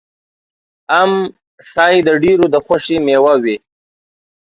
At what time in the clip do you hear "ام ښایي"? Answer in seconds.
1.01-1.99